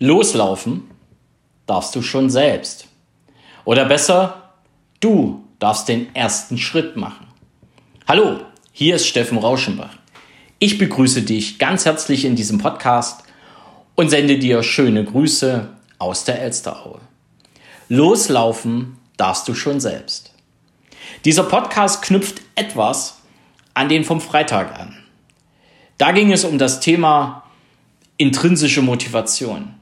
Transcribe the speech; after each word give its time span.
Loslaufen 0.00 0.88
darfst 1.66 1.96
du 1.96 2.02
schon 2.02 2.30
selbst. 2.30 2.86
Oder 3.64 3.84
besser, 3.84 4.52
du 5.00 5.44
darfst 5.58 5.88
den 5.88 6.14
ersten 6.14 6.56
Schritt 6.56 6.96
machen. 6.96 7.26
Hallo, 8.06 8.42
hier 8.70 8.94
ist 8.94 9.08
Steffen 9.08 9.38
Rauschenbach. 9.38 9.96
Ich 10.60 10.78
begrüße 10.78 11.22
dich 11.22 11.58
ganz 11.58 11.84
herzlich 11.84 12.24
in 12.24 12.36
diesem 12.36 12.58
Podcast 12.58 13.24
und 13.96 14.08
sende 14.08 14.38
dir 14.38 14.62
schöne 14.62 15.04
Grüße 15.04 15.68
aus 15.98 16.22
der 16.22 16.42
Elsteraue. 16.42 17.00
Loslaufen 17.88 18.98
darfst 19.16 19.48
du 19.48 19.54
schon 19.54 19.80
selbst. 19.80 20.32
Dieser 21.24 21.42
Podcast 21.42 22.02
knüpft 22.02 22.40
etwas 22.54 23.18
an 23.74 23.88
den 23.88 24.04
vom 24.04 24.20
Freitag 24.20 24.78
an. 24.78 24.96
Da 25.96 26.12
ging 26.12 26.30
es 26.30 26.44
um 26.44 26.56
das 26.56 26.78
Thema 26.78 27.42
intrinsische 28.16 28.82
Motivation. 28.82 29.74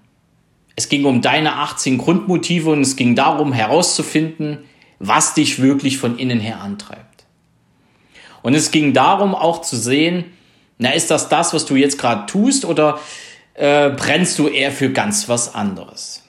Es 0.77 0.91
ging 0.91 1.07
um 1.07 1.23
deine 1.23 1.57
18 1.57 1.97
Grundmotive 1.97 2.71
und 2.71 2.83
es 2.83 2.97
ging 2.97 3.15
darum 3.15 3.53
herauszufinden, 3.53 4.65
was 4.99 5.35
dich 5.35 5.61
wirklich 5.61 5.99
von 5.99 6.19
innen 6.19 6.41
her 6.41 6.61
antreibt. 6.61 7.25
Und 8.43 8.55
es 8.55 8.71
ging 8.71 8.93
darum 8.93 9.35
auch 9.35 9.63
zu 9.63 9.77
sehen, 9.77 10.25
na, 10.79 10.91
ist 10.91 11.11
das 11.11 11.29
das, 11.31 11.55
was 11.55 11.65
du 11.65 11.75
jetzt 11.75 11.99
gerade 11.99 12.27
tust 12.27 12.67
oder 12.67 13.01
äh, 13.55 13.89
brennst 13.91 14.39
du 14.39 14.49
eher 14.49 14.71
für 14.71 14.91
ganz 14.91 15.29
was 15.29 15.55
anderes? 15.55 16.26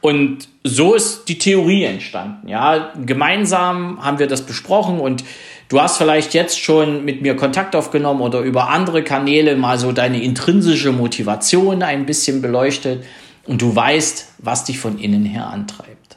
Und 0.00 0.48
so 0.62 0.94
ist 0.94 1.28
die 1.28 1.38
Theorie 1.38 1.84
entstanden. 1.84 2.48
Ja, 2.48 2.92
gemeinsam 3.04 4.04
haben 4.04 4.18
wir 4.18 4.28
das 4.28 4.42
besprochen 4.42 5.00
und 5.00 5.24
du 5.68 5.80
hast 5.80 5.98
vielleicht 5.98 6.34
jetzt 6.34 6.60
schon 6.60 7.04
mit 7.04 7.20
mir 7.22 7.34
Kontakt 7.34 7.74
aufgenommen 7.74 8.20
oder 8.20 8.40
über 8.40 8.68
andere 8.68 9.02
Kanäle 9.02 9.56
mal 9.56 9.78
so 9.78 9.90
deine 9.92 10.22
intrinsische 10.22 10.92
Motivation 10.92 11.82
ein 11.82 12.06
bisschen 12.06 12.40
beleuchtet 12.40 13.04
und 13.46 13.60
du 13.60 13.74
weißt, 13.74 14.34
was 14.38 14.64
dich 14.64 14.78
von 14.78 14.98
innen 14.98 15.24
her 15.24 15.48
antreibt. 15.48 16.16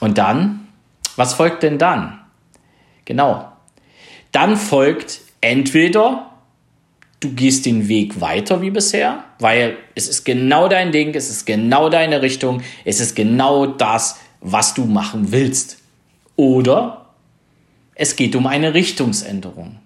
Und 0.00 0.18
dann, 0.18 0.68
was 1.16 1.34
folgt 1.34 1.62
denn 1.62 1.78
dann? 1.78 2.20
Genau. 3.04 3.52
Dann 4.32 4.56
folgt 4.56 5.20
entweder 5.40 6.30
du 7.24 7.32
gehst 7.32 7.66
den 7.66 7.88
Weg 7.88 8.20
weiter 8.20 8.60
wie 8.60 8.70
bisher, 8.70 9.24
weil 9.38 9.78
es 9.94 10.08
ist 10.08 10.24
genau 10.24 10.68
dein 10.68 10.92
Ding, 10.92 11.14
es 11.14 11.30
ist 11.30 11.46
genau 11.46 11.88
deine 11.88 12.22
Richtung, 12.22 12.62
es 12.84 13.00
ist 13.00 13.16
genau 13.16 13.66
das, 13.66 14.18
was 14.40 14.74
du 14.74 14.84
machen 14.84 15.32
willst. 15.32 15.78
Oder 16.36 17.06
es 17.94 18.16
geht 18.16 18.36
um 18.36 18.46
eine 18.46 18.74
Richtungsänderung. 18.74 19.78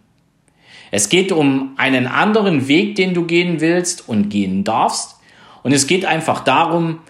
Es 0.91 1.09
geht 1.09 1.33
um 1.33 1.75
einen 1.77 2.07
anderen 2.07 2.67
Weg, 2.67 2.97
den 2.97 3.15
du 3.15 3.25
gehen 3.25 3.61
willst 3.61 4.09
und 4.09 4.31
gehen 4.31 4.65
darfst. 4.65 5.17
Und 5.63 5.73
es 5.73 5.87
geht 5.87 6.05
einfach 6.05 6.45
darum, 6.45 7.01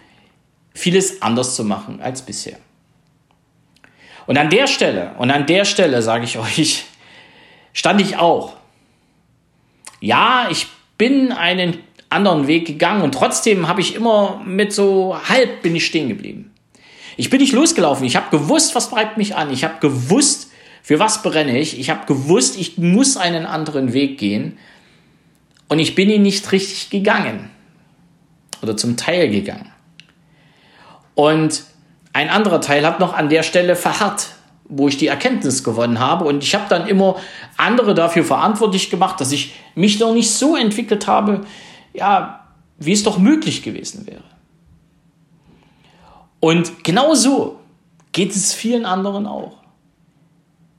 vieles 0.74 1.22
anders 1.22 1.54
zu 1.54 1.64
machen 1.64 2.00
als 2.00 2.22
bisher. 2.22 2.58
Und 4.26 4.36
an 4.36 4.50
der 4.50 4.66
Stelle, 4.66 5.14
und 5.18 5.30
an 5.30 5.46
der 5.46 5.64
Stelle 5.64 6.02
sage 6.02 6.24
ich 6.24 6.38
euch, 6.38 6.84
stand 7.72 8.00
ich 8.00 8.16
auch 8.16 8.58
ja, 10.00 10.48
ich 10.50 10.66
bin 10.96 11.32
einen 11.32 11.78
anderen 12.10 12.46
Weg 12.46 12.66
gegangen 12.66 13.02
und 13.02 13.12
trotzdem 13.12 13.68
habe 13.68 13.80
ich 13.80 13.94
immer 13.94 14.42
mit 14.44 14.72
so 14.72 15.16
halb 15.28 15.62
bin 15.62 15.76
ich 15.76 15.86
stehen 15.86 16.08
geblieben. 16.08 16.52
Ich 17.16 17.30
bin 17.30 17.40
nicht 17.40 17.52
losgelaufen. 17.52 18.06
Ich 18.06 18.16
habe 18.16 18.30
gewusst, 18.30 18.74
was 18.74 18.90
treibt 18.90 19.18
mich 19.18 19.34
an. 19.34 19.50
Ich 19.50 19.64
habe 19.64 19.80
gewusst, 19.80 20.52
für 20.82 21.00
was 21.00 21.22
brenne 21.22 21.58
ich. 21.58 21.78
Ich 21.78 21.90
habe 21.90 22.06
gewusst, 22.06 22.56
ich 22.56 22.78
muss 22.78 23.16
einen 23.16 23.44
anderen 23.44 23.92
Weg 23.92 24.18
gehen. 24.18 24.56
Und 25.68 25.80
ich 25.80 25.96
bin 25.96 26.08
ihn 26.08 26.22
nicht 26.22 26.50
richtig 26.52 26.90
gegangen. 26.90 27.50
Oder 28.62 28.76
zum 28.76 28.96
Teil 28.96 29.28
gegangen. 29.30 29.72
Und 31.14 31.64
ein 32.12 32.30
anderer 32.30 32.60
Teil 32.60 32.86
hat 32.86 33.00
noch 33.00 33.14
an 33.14 33.28
der 33.28 33.42
Stelle 33.42 33.74
verharrt 33.74 34.28
wo 34.68 34.88
ich 34.88 34.96
die 34.96 35.06
Erkenntnis 35.06 35.64
gewonnen 35.64 35.98
habe. 35.98 36.24
Und 36.24 36.42
ich 36.42 36.54
habe 36.54 36.66
dann 36.68 36.86
immer 36.86 37.16
andere 37.56 37.94
dafür 37.94 38.24
verantwortlich 38.24 38.90
gemacht, 38.90 39.20
dass 39.20 39.32
ich 39.32 39.54
mich 39.74 39.98
noch 39.98 40.12
nicht 40.12 40.30
so 40.30 40.56
entwickelt 40.56 41.06
habe, 41.06 41.42
ja, 41.94 42.46
wie 42.78 42.92
es 42.92 43.02
doch 43.02 43.18
möglich 43.18 43.62
gewesen 43.62 44.06
wäre. 44.06 44.22
Und 46.40 46.84
genau 46.84 47.14
so 47.14 47.58
geht 48.12 48.30
es 48.30 48.54
vielen 48.54 48.84
anderen 48.84 49.26
auch. 49.26 49.58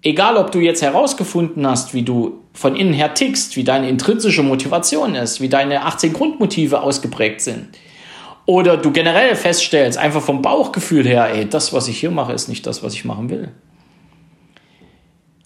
Egal, 0.02 0.38
ob 0.38 0.52
du 0.52 0.60
jetzt 0.60 0.82
herausgefunden 0.82 1.68
hast, 1.68 1.94
wie 1.94 2.04
du 2.04 2.40
von 2.54 2.76
innen 2.76 2.94
her 2.94 3.14
tickst, 3.14 3.58
wie 3.58 3.66
deine 3.66 3.90
intrinsische 3.90 4.44
Motivation 4.44 5.16
ist, 5.16 5.42
wie 5.42 5.50
deine 5.50 5.86
18 5.86 6.14
Grundmotive 6.14 6.82
ausgeprägt 6.82 7.42
sind. 7.42 7.68
Oder 8.46 8.78
du 8.78 8.92
generell 8.92 9.36
feststellst, 9.36 9.98
einfach 9.98 10.22
vom 10.22 10.42
Bauchgefühl 10.42 11.06
her, 11.06 11.30
ey, 11.34 11.48
das, 11.48 11.74
was 11.74 11.88
ich 11.88 12.00
hier 12.00 12.12
mache, 12.12 12.34
ist 12.34 12.48
nicht 12.48 12.66
das, 12.66 12.82
was 12.82 12.94
ich 12.94 13.06
machen 13.06 13.30
will. 13.30 13.52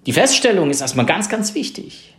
Die 0.05 0.13
Feststellung 0.13 0.69
ist 0.69 0.81
erstmal 0.81 1.05
ganz, 1.05 1.29
ganz 1.29 1.53
wichtig. 1.55 2.15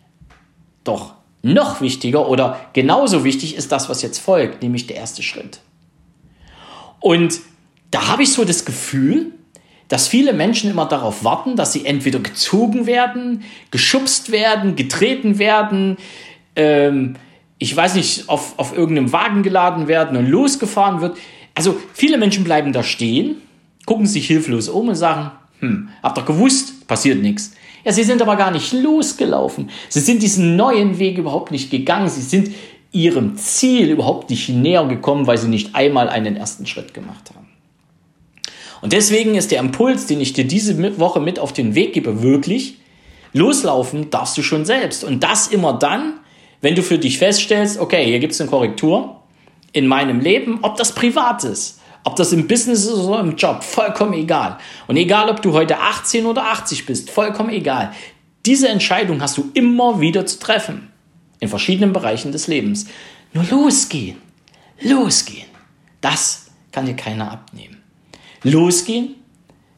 Doch 0.85 1.15
noch 1.43 1.81
wichtiger 1.83 2.29
oder 2.29 2.59
genauso 2.73 3.25
wichtig 3.25 3.57
ist 3.57 3.71
das, 3.71 3.89
was 3.89 4.01
jetzt 4.01 4.19
folgt, 4.19 4.63
nämlich 4.63 4.87
der 4.87 4.97
erste 4.97 5.23
Schritt. 5.23 5.61
Und 7.01 7.41
da 7.91 8.09
habe 8.09 8.23
ich 8.23 8.33
so 8.33 8.45
das 8.45 8.65
Gefühl, 8.65 9.33
dass 9.89 10.09
viele 10.09 10.33
Menschen 10.33 10.71
immer 10.71 10.87
darauf 10.87 11.23
warten, 11.23 11.57
dass 11.57 11.75
sie 11.75 11.85
entweder 11.85 12.19
gezogen 12.19 12.87
werden, 12.87 13.45
geschubst 13.71 14.33
werden, 14.33 14.75
getreten 14.75 15.39
werden, 15.39 15.99
ähm, 16.57 17.17
ich 17.59 17.77
weiß 17.77 17.95
nicht, 17.95 18.29
auf, 18.29 18.59
auf 18.59 18.77
irgendeinem 18.77 19.13
Wagen 19.13 19.43
geladen 19.43 19.87
werden 19.87 20.17
und 20.17 20.27
losgefahren 20.27 21.01
wird. 21.01 21.17
Also 21.55 21.79
viele 21.93 22.19
Menschen 22.19 22.43
bleiben 22.43 22.73
da 22.73 22.83
stehen, 22.83 23.37
gucken 23.87 24.07
sich 24.07 24.27
hilflos 24.27 24.69
um 24.69 24.89
und 24.89 24.95
sagen, 24.95 25.31
hm, 25.61 25.89
habt 26.03 26.19
ihr 26.19 26.25
gewusst, 26.25 26.87
passiert 26.89 27.21
nichts. 27.23 27.53
Ja, 27.85 27.93
sie 27.93 28.03
sind 28.03 28.23
aber 28.23 28.37
gar 28.37 28.51
nicht 28.51 28.73
losgelaufen. 28.73 29.71
Sie 29.89 30.01
sind 30.01 30.23
diesen 30.23 30.57
neuen 30.57 30.99
Weg 30.99 31.19
überhaupt 31.19 31.51
nicht 31.51 31.71
gegangen. 31.71 32.09
Sie 32.09 32.23
sind 32.23 32.51
ihrem 32.93 33.37
Ziel 33.37 33.91
überhaupt 33.91 34.31
nicht 34.31 34.49
näher 34.49 34.87
gekommen, 34.87 35.27
weil 35.27 35.37
sie 35.37 35.49
nicht 35.49 35.75
einmal 35.75 36.09
einen 36.09 36.37
ersten 36.37 36.67
Schritt 36.67 36.95
gemacht 36.95 37.31
haben. 37.35 37.49
Und 38.81 38.93
deswegen 38.93 39.35
ist 39.35 39.51
der 39.51 39.61
Impuls, 39.61 40.07
den 40.07 40.21
ich 40.21 40.33
dir 40.33 40.47
diese 40.47 40.99
Woche 40.99 41.21
mit 41.21 41.39
auf 41.39 41.53
den 41.53 41.75
Weg 41.75 41.95
gebe, 41.95 42.23
wirklich, 42.23 42.79
loslaufen 43.33 44.11
darfst 44.11 44.37
du 44.39 44.43
schon 44.43 44.65
selbst. 44.65 45.05
Und 45.05 45.23
das 45.23 45.49
immer 45.49 45.73
dann, 45.73 46.21
wenn 46.61 46.75
du 46.75 46.83
für 46.83 46.99
dich 46.99 47.19
feststellst, 47.19 47.79
okay, 47.79 48.05
hier 48.05 48.21
gibt 48.21 48.33
es 48.33 48.41
eine 48.41 48.49
Korrektur 48.49 49.21
in 49.73 49.87
meinem 49.87 50.21
Leben, 50.21 50.61
ob 50.63 50.77
das 50.77 50.95
privat 50.95 51.45
ist, 51.45 51.81
ob 52.05 52.17
das 52.17 52.33
im 52.33 52.47
Business 52.47 52.85
ist 52.85 52.95
oder 52.95 53.21
im 53.21 53.37
Job, 53.37 53.65
vollkommen 53.65 54.13
egal. 54.13 54.59
Und 54.87 54.97
egal, 54.97 55.31
ob 55.31 55.41
du 55.41 55.53
heute 55.53 55.79
18 55.79 56.27
oder 56.27 56.45
80 56.45 56.87
bist, 56.87 57.11
vollkommen 57.11 57.51
egal. 57.51 57.93
Diese 58.45 58.69
Entscheidung 58.69 59.23
hast 59.23 59.39
du 59.39 59.51
immer 59.55 60.01
wieder 60.01 60.27
zu 60.27 60.39
treffen. 60.39 60.91
In 61.41 61.49
verschiedenen 61.49 61.93
Bereichen 61.93 62.31
des 62.31 62.47
Lebens. 62.47 62.87
Nur 63.33 63.45
losgehen. 63.45 64.19
Losgehen. 64.81 65.49
Das 66.03 66.47
kann 66.73 66.85
dir 66.85 66.95
keiner 66.95 67.33
abnehmen. 67.33 67.83
Losgehen, 68.43 69.15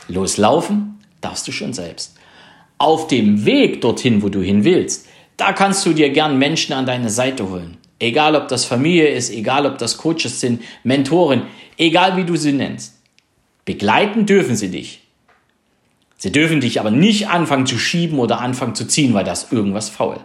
loslaufen, 0.08 0.98
darfst 1.20 1.46
du 1.46 1.52
schon 1.52 1.72
selbst. 1.72 2.16
Auf 2.78 3.06
dem 3.06 3.44
Weg 3.46 3.80
dorthin, 3.80 4.22
wo 4.22 4.28
du 4.28 4.40
hin 4.40 4.64
willst, 4.64 5.06
da 5.36 5.52
kannst 5.52 5.86
du 5.86 5.92
dir 5.92 6.10
gern 6.10 6.38
Menschen 6.38 6.72
an 6.72 6.86
deine 6.86 7.10
Seite 7.10 7.48
holen. 7.48 7.76
Egal, 7.98 8.36
ob 8.36 8.48
das 8.48 8.64
Familie 8.64 9.08
ist, 9.08 9.30
egal, 9.30 9.66
ob 9.66 9.78
das 9.78 9.96
Coaches 9.96 10.40
sind, 10.40 10.62
Mentoren, 10.84 11.42
egal 11.78 12.16
wie 12.16 12.24
du 12.24 12.36
sie 12.36 12.52
nennst. 12.52 12.94
Begleiten 13.64 14.26
dürfen 14.26 14.54
sie 14.54 14.70
dich. 14.70 15.00
Sie 16.18 16.32
dürfen 16.32 16.60
dich 16.60 16.80
aber 16.80 16.90
nicht 16.90 17.28
anfangen 17.28 17.66
zu 17.66 17.78
schieben 17.78 18.18
oder 18.18 18.40
anfangen 18.40 18.74
zu 18.74 18.86
ziehen, 18.86 19.14
weil 19.14 19.24
das 19.24 19.52
irgendwas 19.52 19.88
faul. 19.88 20.18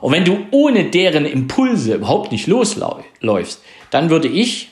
Und 0.00 0.12
wenn 0.12 0.24
du 0.24 0.46
ohne 0.50 0.84
deren 0.90 1.26
Impulse 1.26 1.94
überhaupt 1.94 2.32
nicht 2.32 2.46
losläufst, 2.46 3.62
dann 3.90 4.10
würde 4.10 4.28
ich 4.28 4.70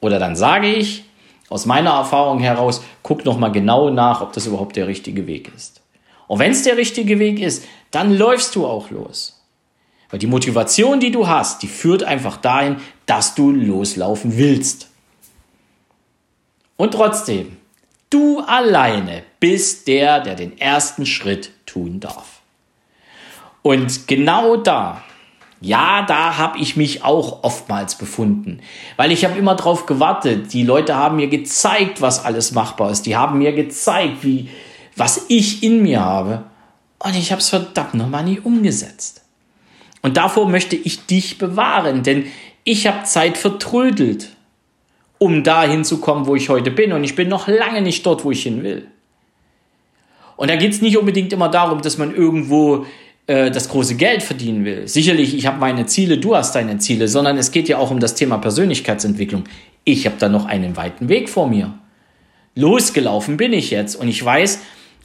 oder 0.00 0.18
dann 0.18 0.36
sage 0.36 0.72
ich 0.72 1.04
aus 1.48 1.64
meiner 1.64 1.90
Erfahrung 1.90 2.40
heraus, 2.40 2.82
guck 3.02 3.24
noch 3.24 3.38
mal 3.38 3.48
genau 3.48 3.90
nach, 3.90 4.20
ob 4.20 4.32
das 4.32 4.46
überhaupt 4.46 4.76
der 4.76 4.86
richtige 4.86 5.26
Weg 5.26 5.50
ist. 5.54 5.80
Und 6.26 6.38
wenn 6.38 6.52
es 6.52 6.62
der 6.62 6.76
richtige 6.76 7.18
Weg 7.18 7.40
ist, 7.40 7.64
dann 7.90 8.16
läufst 8.16 8.54
du 8.54 8.66
auch 8.66 8.90
los. 8.90 9.37
Weil 10.10 10.18
die 10.18 10.26
Motivation, 10.26 11.00
die 11.00 11.10
du 11.10 11.28
hast, 11.28 11.62
die 11.62 11.68
führt 11.68 12.02
einfach 12.02 12.38
dahin, 12.38 12.76
dass 13.06 13.34
du 13.34 13.50
loslaufen 13.50 14.36
willst. 14.36 14.88
Und 16.76 16.92
trotzdem, 16.92 17.56
du 18.08 18.40
alleine 18.40 19.22
bist 19.40 19.86
der, 19.88 20.20
der 20.20 20.34
den 20.34 20.58
ersten 20.58 21.04
Schritt 21.06 21.50
tun 21.66 22.00
darf. 22.00 22.40
Und 23.62 24.06
genau 24.06 24.56
da, 24.56 25.02
ja, 25.60 26.02
da 26.02 26.38
habe 26.38 26.58
ich 26.58 26.76
mich 26.76 27.02
auch 27.04 27.42
oftmals 27.42 27.96
befunden, 27.96 28.60
weil 28.96 29.10
ich 29.10 29.24
habe 29.24 29.38
immer 29.38 29.56
drauf 29.56 29.86
gewartet. 29.86 30.52
Die 30.52 30.62
Leute 30.62 30.94
haben 30.94 31.16
mir 31.16 31.28
gezeigt, 31.28 32.00
was 32.00 32.24
alles 32.24 32.52
machbar 32.52 32.90
ist. 32.90 33.06
Die 33.06 33.16
haben 33.16 33.38
mir 33.38 33.52
gezeigt, 33.52 34.22
wie 34.22 34.48
was 34.96 35.26
ich 35.28 35.62
in 35.62 35.82
mir 35.82 36.00
habe, 36.00 36.44
und 36.98 37.14
ich 37.14 37.30
habe 37.30 37.40
es 37.40 37.48
verdammt 37.48 37.94
nochmal 37.94 38.24
nie 38.24 38.40
umgesetzt. 38.40 39.22
Und 40.02 40.16
davor 40.16 40.48
möchte 40.48 40.76
ich 40.76 41.06
dich 41.06 41.38
bewahren, 41.38 42.02
denn 42.02 42.26
Ich 42.70 42.86
habe 42.86 43.04
Zeit 43.04 43.38
vertrödelt, 43.38 44.28
um 45.16 45.42
dahin 45.42 45.84
zu 45.84 46.02
kommen, 46.02 46.26
wo 46.26 46.36
ich 46.36 46.50
heute 46.50 46.70
bin. 46.70 46.92
Und 46.92 47.02
ich 47.02 47.14
bin 47.14 47.26
noch 47.26 47.48
lange 47.48 47.80
nicht 47.80 48.04
dort, 48.04 48.26
wo 48.26 48.30
ich 48.30 48.42
hin 48.42 48.62
will. 48.62 48.86
Und 50.36 50.50
da 50.50 50.56
geht 50.56 50.72
es 50.72 50.82
nicht 50.82 50.98
unbedingt 50.98 51.32
immer 51.32 51.48
darum, 51.48 51.80
dass 51.80 51.96
man 51.96 52.14
irgendwo 52.14 52.84
äh, 53.26 53.50
das 53.50 53.70
große 53.70 53.94
Geld 53.94 54.22
verdienen 54.22 54.66
will. 54.66 54.86
Sicherlich, 54.86 55.34
ich 55.34 55.46
habe 55.46 55.58
meine 55.58 55.86
Ziele, 55.86 56.18
du 56.18 56.36
hast 56.36 56.54
deine 56.54 56.76
Ziele, 56.76 57.08
sondern 57.08 57.38
es 57.38 57.52
geht 57.52 57.70
ja 57.70 57.78
auch 57.78 57.90
um 57.90 58.00
das 58.00 58.14
Thema 58.14 58.36
Persönlichkeitsentwicklung. 58.36 59.44
Ich 59.84 60.04
habe 60.04 60.16
da 60.18 60.28
noch 60.28 60.44
einen 60.44 60.76
weiten 60.76 61.08
Weg 61.08 61.30
vor 61.30 61.48
mir. 61.48 61.72
Losgelaufen 62.54 63.38
bin 63.38 63.54
ich 63.54 63.70
jetzt 63.70 63.96
und 63.96 64.08
ich 64.08 64.22
weiß, 64.22 64.60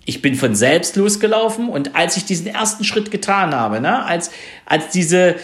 ich 0.06 0.22
bin 0.22 0.36
von 0.36 0.56
selbst 0.56 0.96
losgelaufen 0.96 1.70
und 1.70 1.96
als 1.96 2.18
ich 2.18 2.26
diesen 2.26 2.48
ersten 2.48 2.84
Schritt 2.84 3.12
getan 3.12 3.56
habe, 3.56 3.80
ne, 3.80 4.06
als, 4.06 4.32
als 4.66 4.90
diese, 4.90 5.36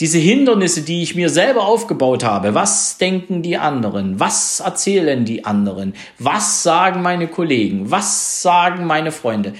diese 0.00 0.18
Hindernisse, 0.18 0.82
die 0.82 1.02
ich 1.02 1.14
mir 1.14 1.28
selber 1.28 1.66
aufgebaut 1.66 2.24
habe, 2.24 2.54
was 2.54 2.98
denken 2.98 3.42
die 3.42 3.56
anderen, 3.56 4.18
was 4.18 4.60
erzählen 4.60 5.24
die 5.24 5.44
anderen, 5.44 5.94
was 6.18 6.62
sagen 6.62 7.02
meine 7.02 7.28
Kollegen, 7.28 7.90
was 7.90 8.42
sagen 8.42 8.86
meine 8.86 9.12
Freunde, 9.12 9.54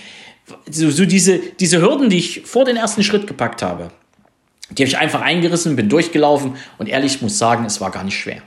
so, 0.70 0.91
so 0.91 1.05
diese, 1.05 1.38
diese 1.38 1.81
Hürden, 1.81 2.08
die 2.08 2.19
ich 2.19 2.43
vor 2.44 2.64
den 2.64 2.76
ersten 2.76 3.03
Schritt 3.03 3.26
gepackt 3.26 3.62
habe, 3.62 3.91
die 4.70 4.82
habe 4.82 4.88
ich 4.88 4.99
einfach 4.99 5.20
eingerissen, 5.20 5.76
bin 5.76 5.88
durchgelaufen 5.88 6.56
und 6.79 6.88
ehrlich 6.88 7.20
muss 7.23 7.38
sagen, 7.38 7.64
es 7.64 7.81
war 7.81 7.91
gar 7.91 8.05
nicht 8.05 8.19
schwer. 8.19 8.43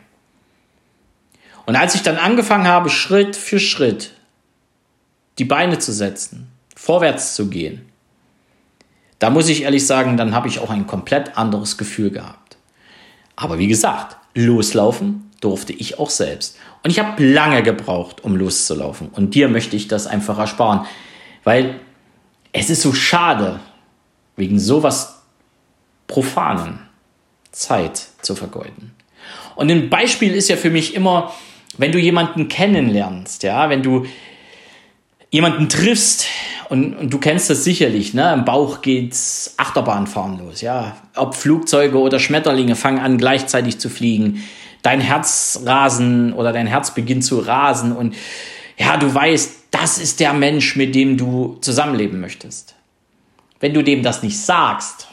Und 1.65 1.75
als 1.75 1.93
ich 1.93 2.01
dann 2.01 2.17
angefangen 2.17 2.67
habe, 2.67 2.89
Schritt 2.89 3.35
für 3.35 3.59
Schritt 3.59 4.13
die 5.39 5.45
Beine 5.45 5.79
zu 5.79 5.91
setzen, 5.91 6.51
vorwärts 6.75 7.35
zu 7.35 7.49
gehen, 7.49 7.89
da 9.19 9.29
muss 9.29 9.49
ich 9.49 9.63
ehrlich 9.63 9.85
sagen, 9.85 10.15
dann 10.15 10.33
habe 10.33 10.47
ich 10.47 10.59
auch 10.59 10.69
ein 10.69 10.87
komplett 10.87 11.37
anderes 11.37 11.77
Gefühl 11.77 12.09
gehabt. 12.09 12.57
Aber 13.35 13.57
wie 13.59 13.67
gesagt, 13.67 14.17
loslaufen 14.33 15.29
durfte 15.41 15.73
ich 15.73 15.99
auch 15.99 16.09
selbst. 16.09 16.57
Und 16.83 16.91
ich 16.91 16.99
habe 16.99 17.23
lange 17.23 17.63
gebraucht, 17.63 18.23
um 18.23 18.35
loszulaufen. 18.35 19.09
Und 19.09 19.35
dir 19.35 19.49
möchte 19.49 19.75
ich 19.75 19.87
das 19.87 20.07
einfach 20.07 20.37
ersparen, 20.37 20.85
weil 21.43 21.79
es 22.53 22.69
ist 22.69 22.81
so 22.81 22.93
schade, 22.93 23.59
wegen 24.35 24.59
sowas 24.59 25.21
Profanen 26.07 26.79
Zeit 27.51 28.07
zu 28.21 28.35
vergeuden. 28.35 28.95
Und 29.55 29.69
ein 29.69 29.89
Beispiel 29.89 30.33
ist 30.33 30.49
ja 30.49 30.55
für 30.55 30.69
mich 30.69 30.95
immer, 30.95 31.33
wenn 31.77 31.91
du 31.91 31.99
jemanden 31.99 32.47
kennenlernst, 32.47 33.43
ja, 33.43 33.69
wenn 33.69 33.83
du 33.83 34.05
jemanden 35.31 35.69
triffst 35.69 36.25
und, 36.69 36.95
und 36.95 37.13
du 37.13 37.17
kennst 37.19 37.49
das 37.49 37.63
sicherlich, 37.63 38.13
ne? 38.13 38.33
Im 38.33 38.45
Bauch 38.45 38.81
geht's 38.81 39.53
Achterbahnfahren 39.57 40.39
los, 40.39 40.61
ja. 40.61 40.97
Ob 41.15 41.35
Flugzeuge 41.35 41.97
oder 41.99 42.19
Schmetterlinge 42.19 42.75
fangen 42.75 42.99
an 42.99 43.17
gleichzeitig 43.17 43.79
zu 43.79 43.89
fliegen. 43.89 44.43
Dein 44.81 45.01
Herz 45.01 45.61
rasen 45.65 46.33
oder 46.33 46.53
dein 46.53 46.67
Herz 46.67 46.93
beginnt 46.93 47.23
zu 47.23 47.39
rasen 47.39 47.91
und 47.91 48.15
ja, 48.77 48.95
du 48.97 49.13
weißt, 49.13 49.65
das 49.71 49.97
ist 49.97 50.19
der 50.19 50.33
Mensch, 50.33 50.75
mit 50.75 50.95
dem 50.95 51.17
du 51.17 51.57
zusammenleben 51.61 52.21
möchtest. 52.21 52.75
Wenn 53.59 53.73
du 53.73 53.83
dem 53.83 54.03
das 54.03 54.23
nicht 54.23 54.39
sagst, 54.39 55.09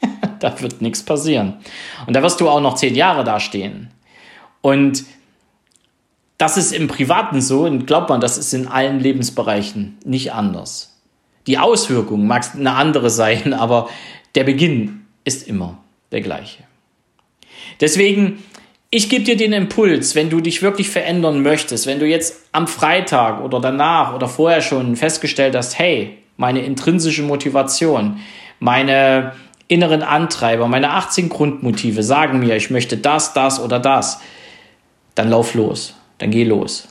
da 0.40 0.60
wird 0.60 0.80
nichts 0.80 1.02
passieren. 1.02 1.58
Und 2.06 2.16
da 2.16 2.22
wirst 2.22 2.40
du 2.40 2.48
auch 2.48 2.60
noch 2.60 2.76
zehn 2.76 2.94
Jahre 2.94 3.24
dastehen. 3.24 3.90
Und 4.62 5.04
das 6.38 6.56
ist 6.56 6.72
im 6.72 6.88
Privaten 6.88 7.40
so 7.40 7.64
und 7.64 7.86
glaubt 7.86 8.08
man, 8.08 8.20
das 8.20 8.38
ist 8.38 8.52
in 8.54 8.66
allen 8.66 9.00
Lebensbereichen 9.00 9.98
nicht 10.04 10.32
anders. 10.32 11.00
Die 11.46 11.58
Auswirkung 11.58 12.26
mag 12.26 12.44
eine 12.54 12.72
andere 12.72 13.10
sein, 13.10 13.54
aber 13.54 13.88
der 14.34 14.44
Beginn 14.44 15.06
ist 15.24 15.46
immer 15.46 15.78
der 16.10 16.20
gleiche. 16.20 16.64
Deswegen, 17.80 18.42
ich 18.90 19.08
gebe 19.08 19.24
dir 19.24 19.36
den 19.36 19.52
Impuls, 19.52 20.14
wenn 20.14 20.30
du 20.30 20.40
dich 20.40 20.62
wirklich 20.62 20.90
verändern 20.90 21.42
möchtest, 21.42 21.86
wenn 21.86 21.98
du 21.98 22.06
jetzt 22.06 22.48
am 22.52 22.66
Freitag 22.66 23.42
oder 23.42 23.60
danach 23.60 24.14
oder 24.14 24.28
vorher 24.28 24.60
schon 24.60 24.96
festgestellt 24.96 25.56
hast, 25.56 25.78
hey, 25.78 26.18
meine 26.36 26.64
intrinsische 26.64 27.22
Motivation, 27.22 28.20
meine 28.58 29.32
inneren 29.66 30.02
Antreiber, 30.02 30.68
meine 30.68 30.90
18 30.90 31.28
Grundmotive 31.28 32.02
sagen 32.02 32.40
mir, 32.40 32.56
ich 32.56 32.70
möchte 32.70 32.96
das, 32.96 33.32
das 33.34 33.60
oder 33.60 33.78
das, 33.78 34.20
dann 35.14 35.30
lauf 35.30 35.54
los 35.54 35.94
dann 36.24 36.30
geh 36.30 36.44
los. 36.44 36.88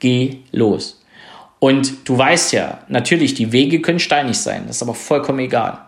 Geh 0.00 0.40
los. 0.52 1.02
Und 1.58 2.06
du 2.06 2.18
weißt 2.18 2.52
ja, 2.52 2.82
natürlich, 2.88 3.32
die 3.32 3.50
Wege 3.52 3.80
können 3.80 3.98
steinig 3.98 4.36
sein, 4.36 4.64
das 4.66 4.76
ist 4.76 4.82
aber 4.82 4.94
vollkommen 4.94 5.38
egal. 5.38 5.78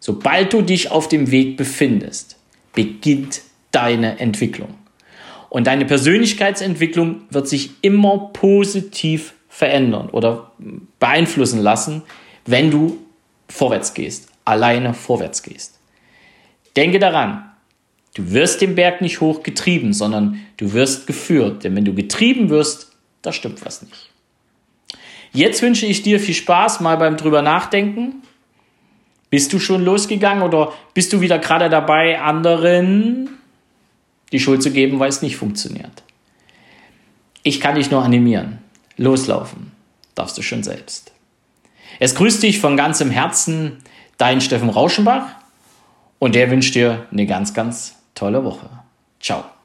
Sobald 0.00 0.54
du 0.54 0.62
dich 0.62 0.90
auf 0.90 1.08
dem 1.08 1.30
Weg 1.30 1.58
befindest, 1.58 2.38
beginnt 2.72 3.42
deine 3.70 4.18
Entwicklung. 4.18 4.74
Und 5.50 5.66
deine 5.66 5.84
Persönlichkeitsentwicklung 5.84 7.20
wird 7.28 7.48
sich 7.48 7.72
immer 7.82 8.30
positiv 8.32 9.34
verändern 9.50 10.08
oder 10.08 10.52
beeinflussen 10.98 11.60
lassen, 11.60 12.02
wenn 12.46 12.70
du 12.70 12.98
vorwärts 13.48 13.92
gehst, 13.92 14.30
alleine 14.46 14.94
vorwärts 14.94 15.42
gehst. 15.42 15.78
Denke 16.76 16.98
daran, 16.98 17.52
Du 18.16 18.32
wirst 18.32 18.62
den 18.62 18.74
Berg 18.74 19.02
nicht 19.02 19.20
hochgetrieben, 19.20 19.92
sondern 19.92 20.40
du 20.56 20.72
wirst 20.72 21.06
geführt. 21.06 21.64
Denn 21.64 21.76
wenn 21.76 21.84
du 21.84 21.92
getrieben 21.92 22.48
wirst, 22.48 22.92
da 23.20 23.30
stimmt 23.30 23.62
was 23.66 23.82
nicht. 23.82 24.08
Jetzt 25.32 25.60
wünsche 25.60 25.84
ich 25.84 26.02
dir 26.02 26.18
viel 26.18 26.34
Spaß 26.34 26.80
mal 26.80 26.96
beim 26.96 27.18
drüber 27.18 27.42
nachdenken. 27.42 28.22
Bist 29.28 29.52
du 29.52 29.58
schon 29.58 29.84
losgegangen 29.84 30.42
oder 30.42 30.72
bist 30.94 31.12
du 31.12 31.20
wieder 31.20 31.38
gerade 31.38 31.68
dabei, 31.68 32.18
anderen 32.18 33.28
die 34.32 34.40
Schuld 34.40 34.62
zu 34.62 34.70
geben, 34.70 34.98
weil 34.98 35.10
es 35.10 35.20
nicht 35.20 35.36
funktioniert? 35.36 36.02
Ich 37.42 37.60
kann 37.60 37.74
dich 37.74 37.90
nur 37.90 38.02
animieren. 38.02 38.60
Loslaufen 38.96 39.72
darfst 40.14 40.38
du 40.38 40.42
schon 40.42 40.62
selbst. 40.62 41.12
Es 42.00 42.14
grüßt 42.14 42.42
dich 42.42 42.60
von 42.60 42.78
ganzem 42.78 43.10
Herzen 43.10 43.76
dein 44.16 44.40
Steffen 44.40 44.70
Rauschenbach 44.70 45.26
und 46.18 46.34
der 46.34 46.50
wünscht 46.50 46.74
dir 46.74 47.04
eine 47.12 47.26
ganz, 47.26 47.52
ganz 47.52 47.96
tolle 48.16 48.42
Woche. 48.42 48.66
Ciao. 49.20 49.55